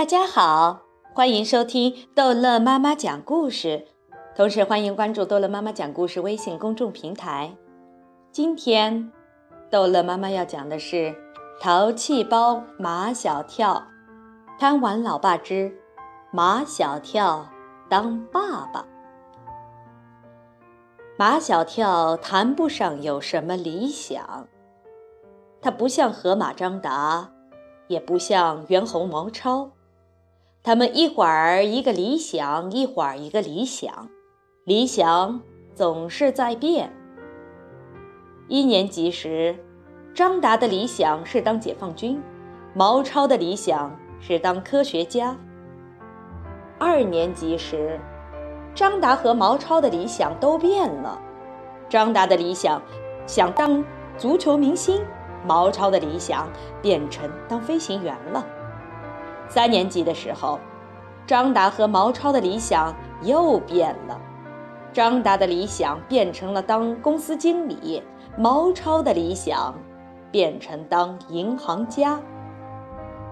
[0.00, 0.80] 大家好，
[1.14, 3.86] 欢迎收听逗乐妈妈讲故事，
[4.34, 7.54] 同时欢迎关注逗乐妈妈讲故事微信公众平台。
[8.32, 9.12] 今天，
[9.70, 10.96] 逗乐妈妈要讲的是
[11.60, 13.74] 《淘气包马小跳》，
[14.58, 15.70] 贪玩老爸之
[16.30, 17.46] 马小跳
[17.90, 18.86] 当爸爸。
[21.18, 24.48] 马小跳谈不上有什么理想，
[25.60, 27.30] 他不像河马张达，
[27.88, 29.70] 也不像猿猴毛超。
[30.62, 34.10] 他们一会儿一个理想，一会儿一个理想，
[34.64, 35.40] 理想
[35.74, 36.92] 总是在变。
[38.46, 39.56] 一年级时，
[40.14, 42.20] 张达的理想是当解放军，
[42.74, 45.34] 毛超的理想是当科学家。
[46.78, 47.98] 二年级时，
[48.74, 51.18] 张达和毛超的理想都变了，
[51.88, 52.82] 张达的理想
[53.26, 53.82] 想当
[54.18, 55.02] 足球明星，
[55.46, 56.46] 毛超的理想
[56.82, 58.44] 变成当飞行员了。
[59.50, 60.60] 三年级的时候，
[61.26, 64.18] 张达和毛超的理想又变了。
[64.92, 68.02] 张达的理想变成了当公司经理，
[68.38, 69.74] 毛超的理想
[70.30, 72.20] 变成当银行家。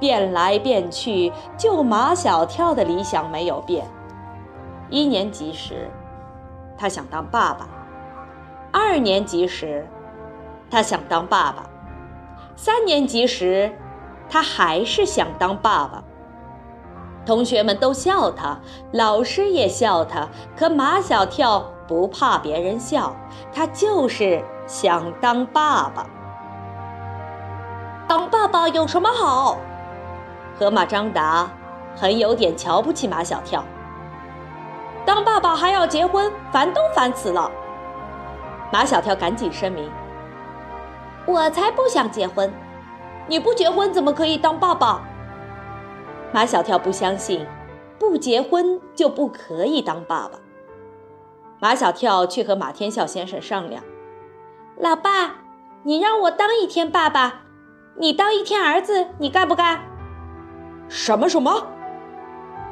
[0.00, 3.86] 变来变去，就马小跳的理想没有变。
[4.88, 5.88] 一年级时，
[6.76, 7.66] 他想当爸爸；
[8.72, 9.86] 二年级时，
[10.70, 11.62] 他想当爸爸；
[12.56, 13.70] 三年级时，
[14.30, 16.04] 他还是想当爸爸，
[17.26, 18.58] 同学们都笑他，
[18.92, 20.28] 老师也笑他。
[20.56, 23.14] 可马小跳不怕别人笑，
[23.52, 26.06] 他就是想当爸爸。
[28.06, 29.58] 当爸爸有什么好？
[30.58, 31.48] 河马张达
[31.96, 33.64] 很有点瞧不起马小跳。
[35.04, 37.50] 当爸爸还要结婚，烦都烦死了。
[38.72, 39.90] 马小跳赶紧声明
[41.26, 42.52] ：“我才不想结婚。”
[43.30, 45.00] 你不结婚怎么可以当爸爸？
[46.32, 47.46] 马小跳不相信，
[47.96, 50.40] 不结婚就不可以当爸爸。
[51.60, 53.84] 马小跳去和马天笑先生商量
[54.76, 55.36] ：“老爸，
[55.84, 57.42] 你让我当一天爸爸，
[57.98, 59.80] 你当一天儿子，你干不干？”
[60.90, 61.68] 什么什么？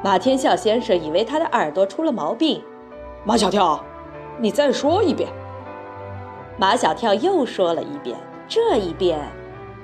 [0.03, 2.61] 马天笑先生以为他的耳朵出了毛病。
[3.23, 3.81] 马小跳，
[4.37, 5.29] 你再说一遍。
[6.57, 9.17] 马小跳又说了一遍，这一遍。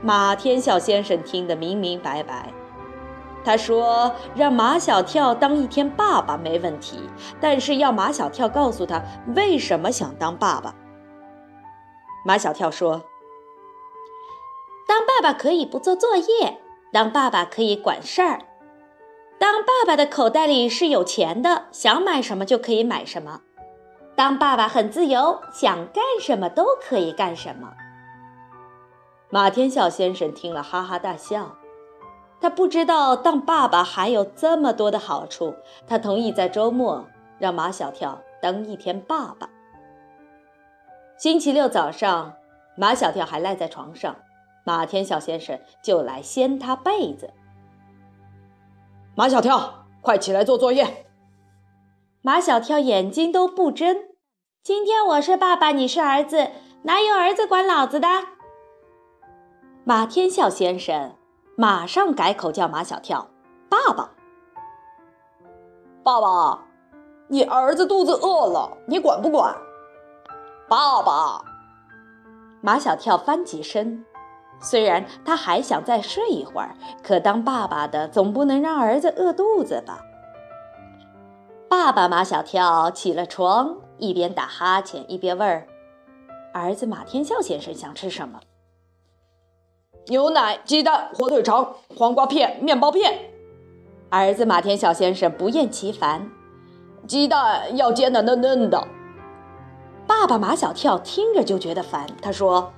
[0.05, 2.53] 马天笑先生听得明明白白，
[3.43, 7.09] 他说：“让马小跳当一天爸爸没问题，
[7.41, 9.01] 但是要马小跳告诉他
[9.35, 10.75] 为什么想当爸爸。”
[12.23, 13.01] 马小跳说
[14.87, 16.59] ：“当爸爸可以不做作业，
[16.93, 18.41] 当爸爸可以管事儿，
[19.39, 23.41] 当爸爸的口袋里是有钱的，想买什么就可以买什么，
[24.15, 27.73] 当爸爸很自由，想干什么都可以干什么。”
[29.35, 31.57] 马天笑先生听了，哈哈大笑。
[32.39, 35.53] 他不知道当爸爸还有这么多的好处。
[35.85, 37.05] 他同意在周末
[37.37, 39.49] 让马小跳当一天爸爸。
[41.17, 42.35] 星期六早上，
[42.77, 44.15] 马小跳还赖在床上，
[44.63, 47.33] 马天笑先生就来掀他被子。
[49.15, 51.07] 马小跳，快起来做作业。
[52.21, 53.97] 马小跳眼睛都不睁。
[54.63, 56.51] 今天我是爸爸，你是儿子，
[56.83, 58.07] 哪有儿子管老子的？
[59.87, 61.13] 马天笑先生
[61.55, 63.29] 马上改口叫马小跳
[63.69, 64.09] 爸爸。
[66.03, 66.65] 爸爸，
[67.27, 69.55] 你儿子肚子饿了，你管不管？
[70.67, 71.45] 爸爸，
[72.61, 74.03] 马小跳翻几身，
[74.59, 79.99] 虽然他还想再睡一会儿，可当爸爸的总不能让儿子饿肚子吧？
[81.69, 85.67] 爸爸马小跳起了床，一边打哈欠一边问
[86.55, 88.39] ：“儿子马天笑先生想吃什么？”
[90.07, 91.67] 牛奶、鸡蛋、火腿肠、
[91.97, 93.11] 黄瓜片、面包片。
[94.09, 96.29] 儿子马天笑先生不厌其烦。
[97.07, 98.87] 鸡蛋要煎的嫩嫩的。
[100.05, 102.71] 爸爸马小跳听着就觉得烦，他说：“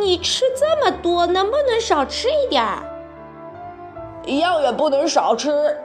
[0.00, 2.82] 你吃这么多，能不能少吃一点儿？
[4.26, 5.76] 一样也不能少吃。”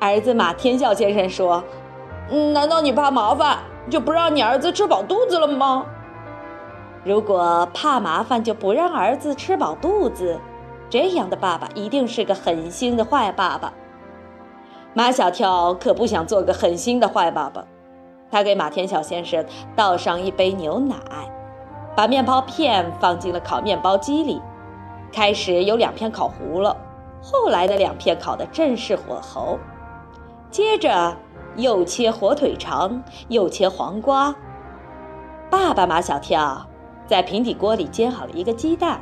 [0.00, 1.62] 儿子马天笑先生说
[2.54, 3.58] ：“难道你怕麻烦，
[3.90, 5.84] 就不让你儿子吃饱肚子了吗？”
[7.04, 10.38] 如果怕麻烦就不让儿子吃饱肚子，
[10.88, 13.72] 这样的爸爸一定是个狠心的坏爸爸。
[14.94, 17.64] 马小跳可不想做个狠心的坏爸爸，
[18.30, 19.44] 他给马天笑先生
[19.74, 20.96] 倒上一杯牛奶，
[21.96, 24.40] 把面包片放进了烤面包机里。
[25.10, 26.76] 开始有两片烤糊了，
[27.22, 29.58] 后来的两片烤得正是火候。
[30.50, 31.16] 接着
[31.56, 34.34] 又切火腿肠，又切黄瓜。
[35.50, 36.66] 爸爸马小跳。
[37.06, 39.00] 在平底锅里煎好了一个鸡蛋，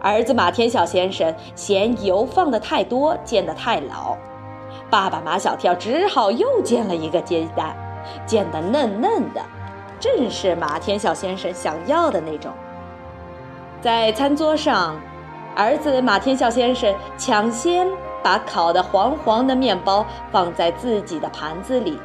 [0.00, 4.16] 儿子马天笑先生嫌油放的太多，煎的太老。
[4.90, 7.74] 爸爸马小跳只好又煎了一个鸡蛋，
[8.26, 9.40] 煎的嫩嫩的，
[9.98, 12.52] 正是马天笑先生想要的那种。
[13.80, 14.94] 在餐桌上，
[15.56, 17.88] 儿子马天笑先生抢先
[18.22, 21.98] 把烤得黄黄的面包放在自己的盘子里，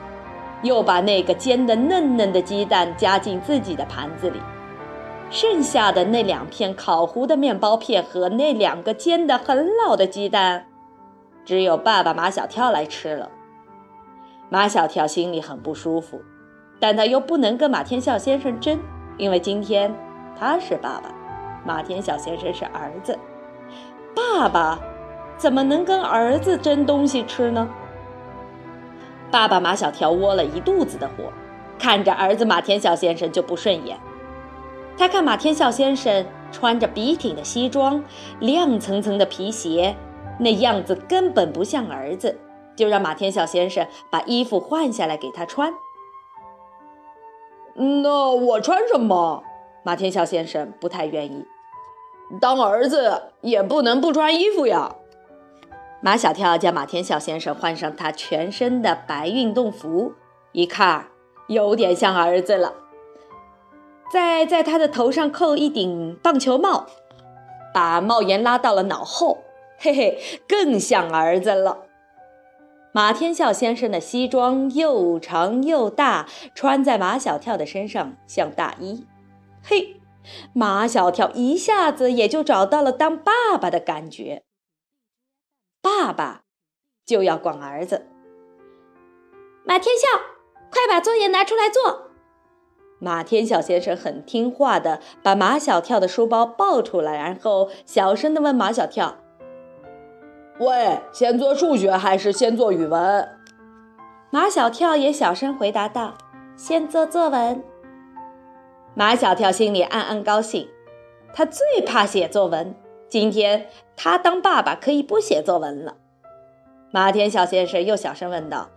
[0.64, 4.40] 又把那个煎得嫩嫩的鸡蛋夹进自己的盘子里，
[5.32, 10.68] 剩下的那两片烤糊的面包片和那两个煎得很老的鸡蛋。
[11.46, 13.32] 只有爸爸马小跳来吃了，
[14.50, 16.22] 马小跳心里很不舒服，
[16.80, 18.78] 但他又不能跟马天笑先生争，
[19.18, 19.96] 因为今天
[20.38, 21.10] 他是爸爸，
[21.66, 23.18] 马天笑先生是儿子。
[24.14, 24.78] 爸爸
[25.38, 27.68] 怎么能跟儿子争东西吃呢？
[29.32, 31.32] 爸爸马小跳窝了一肚子的火，
[31.80, 33.98] 看着儿子马天笑先生就不顺眼。
[34.98, 38.04] 他看马天笑先生穿着笔挺的西装，
[38.40, 39.96] 亮层层的皮鞋。
[40.40, 42.40] 那样子根本不像儿子，
[42.76, 45.74] 就让马天笑先生把衣服换下来给他穿。
[47.76, 49.44] 那我穿什么？
[49.84, 51.46] 马天笑先生不太愿意。
[52.40, 54.96] 当儿子也不能不穿衣服呀。
[56.02, 60.14] 马小跳叫马天笑先生换上他全身的白运动服，
[60.52, 61.08] 一看
[61.48, 62.74] 有点像儿子了。
[64.12, 66.88] 再在他的头上扣一顶棒球帽，
[67.74, 69.46] 把帽檐拉到了脑后。
[69.78, 71.86] 嘿嘿，更像儿子了。
[72.92, 79.08] 马天笑先生的西装又长又大，穿在马小跳的身上像大衣。
[79.64, 80.02] 嘿，
[80.54, 84.44] 马小跳一下子也就找到了当爸爸的感觉。
[85.82, 86.44] 爸爸
[87.06, 88.06] 就要管儿子。
[89.64, 90.06] 马天笑，
[90.70, 92.11] 快把作业拿出来做。
[93.04, 99.16] 马天晓先生很听话的把马小跳的书包抱出来，然后小声的问马小跳。
[100.60, 103.28] 喂，先做数学还是先做语文？
[104.30, 106.14] 马小跳也小声回答道
[106.56, 107.64] ：“先做作文。”
[108.94, 110.70] 马小跳心里暗暗高兴，
[111.34, 112.76] 他最怕写作文。
[113.10, 113.66] 今天
[113.96, 115.98] 他当爸爸可以不写作文了。
[116.92, 118.70] 马天晓先生又小声问道：“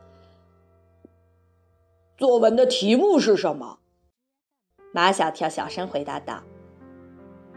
[2.17, 3.81] 作文的题目是什么？”
[4.95, 6.35] 马小跳小声回答道：“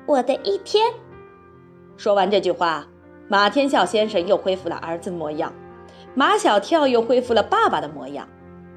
[0.08, 0.92] 我的一天。”
[1.96, 2.88] 说完这句话。
[3.30, 5.54] 马天笑先生又恢复了儿子模样，
[6.16, 8.28] 马小跳又恢复了爸爸的模样。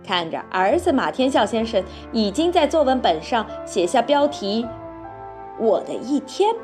[0.04, 4.66] 看着儿子马天笑先生已经在作文本上写下标题
[5.58, 6.54] “我的一天”，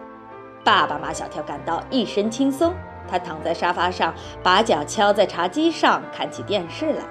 [0.65, 2.75] 爸爸马小跳感到一身轻松。
[3.09, 7.05] 他躺在沙发上，把脚敲在茶几上，看起电视来。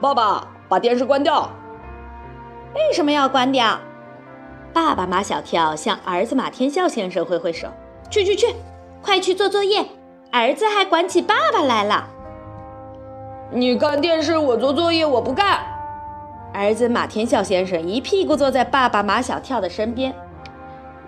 [0.00, 1.48] 爸爸，把电视关掉。
[2.76, 3.80] 为什么要关掉？
[4.74, 7.68] 爸爸马小跳向儿子马天笑先生挥挥手
[8.10, 8.54] ：“去去去。”
[9.02, 9.82] 快去做作业！
[10.30, 12.06] 儿子还管起爸爸来了。
[13.50, 15.60] 你看电视，我做作业，我不干。
[16.52, 20.14] 儿子马天笑先生一屁股坐在爸爸马小跳的身边。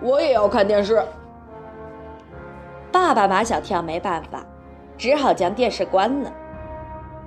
[0.01, 1.05] 我也要看电视。
[2.91, 4.43] 爸爸马小跳没办法，
[4.97, 6.31] 只好将电视关了。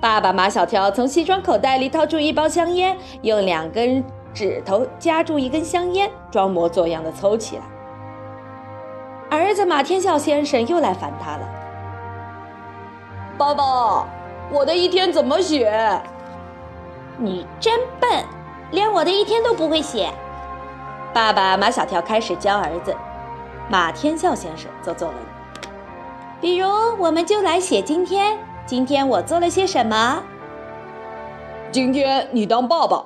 [0.01, 7.63] 爸爸马小跳从西装口袋里掏出一包香烟，用两根指头夹住一根香烟，装模作样的抽起来。
[9.29, 11.49] 儿子马天笑先生又来烦他了。
[13.37, 14.07] 爸爸，
[14.51, 16.01] 我的一天怎么写？
[17.17, 18.09] 你真笨，
[18.71, 20.09] 连我的一天都不会写。
[21.13, 22.95] 爸爸马小跳开始教儿子
[23.69, 25.17] 马天笑先生做作文。
[26.41, 28.37] 比如，我们就来写今天。
[28.65, 30.23] 今天我做了些什么？
[31.71, 33.03] 今天你当爸爸。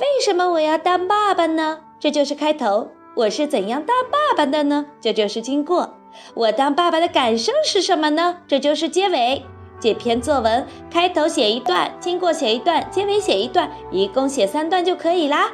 [0.00, 1.80] 为什么我要当爸爸呢？
[1.98, 2.88] 这就是开头。
[3.14, 4.86] 我是怎样当爸爸的呢？
[4.98, 5.96] 这就是经过。
[6.32, 8.38] 我当爸爸的感受是什么呢？
[8.48, 9.44] 这就是结尾。
[9.78, 15.50] 这篇作文开头写一段，经过写一段，结尾写一段，一共写三段就可以啦。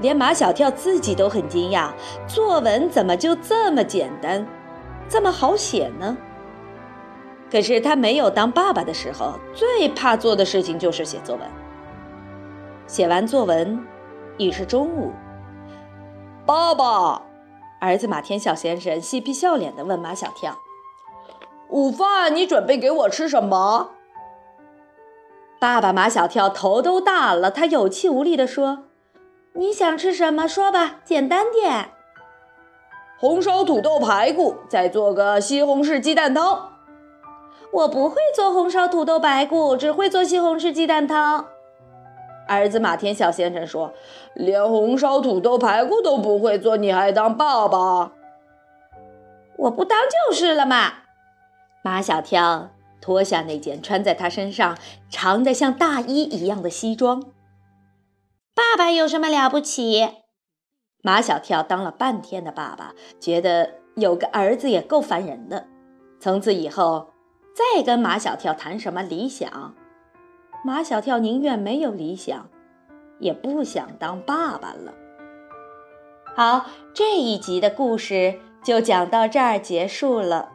[0.00, 1.90] 连马小跳自己都很惊讶，
[2.26, 4.44] 作文怎么就这么简单，
[5.08, 6.16] 这么好写呢？
[7.52, 11.46] 可是他没有当爸爸的时候，最怕做的事情就是写作文。
[12.92, 13.82] 写完作文，
[14.36, 15.12] 已是中午。
[16.44, 17.22] 爸爸，
[17.80, 20.58] 儿子马天笑先生嬉皮笑脸地问马小跳
[21.72, 23.92] ：“午饭你准备给我吃什么？”
[25.58, 28.80] 爸爸马小跳头都大了，他有气无力地说
[29.56, 30.46] ：“你想吃什么？
[30.46, 31.92] 说吧，简单点。
[33.18, 36.72] 红烧土豆排骨，再做个西红柿鸡蛋汤。”
[37.72, 41.46] 我不会做红烧土豆排骨，只会做西红柿鸡蛋汤。
[42.46, 43.92] 儿子马天笑先生说
[44.34, 48.12] ：“连红烧土豆排骨都不会做，你还当爸爸？”
[49.58, 50.92] 我不当就是了嘛。
[51.82, 52.70] 马小跳
[53.00, 54.76] 脱下那件穿在他身上
[55.08, 57.22] 长得像大衣一样的西装。
[58.54, 60.08] 爸爸有什么了不起？
[61.02, 65.66] 马小跳当了半天的爸爸，觉得有个儿子也够烦人的。
[66.20, 67.10] 从此以后，
[67.54, 69.74] 再跟马小跳谈什么理想，
[70.64, 72.48] 马小跳宁愿没有理想，
[73.18, 74.92] 也不想当爸爸了。
[76.36, 80.50] 好，这一集的故事就讲到这儿结束了。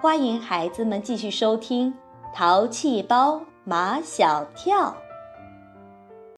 [0.00, 1.92] 欢迎孩子们继续收听
[2.34, 4.90] 《淘气包马小跳》。